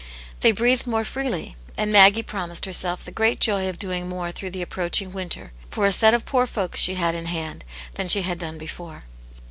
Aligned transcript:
They 0.39 0.51
breathed 0.51 0.87
more 0.87 1.03
freely, 1.03 1.55
and 1.77 1.93
Maggie 1.93 2.23
promised 2.23 2.65
herself 2.65 3.05
the 3.05 3.11
great, 3.11 3.39
joy 3.39 3.69
of 3.69 3.77
doing 3.77 4.09
more 4.09 4.31
through 4.31 4.49
the 4.49 4.63
approaching 4.63 5.13
winter, 5.13 5.51
for 5.69 5.85
a 5.85 5.91
set 5.91 6.15
of 6.15 6.25
poor 6.25 6.47
folks 6.47 6.79
she 6.79 6.95
had 6.95 7.13
in 7.13 7.27
hand, 7.27 7.63
than 7.93 8.07
she 8.07 8.23
had 8.23 8.39
done 8.39 8.57
before. 8.57 9.03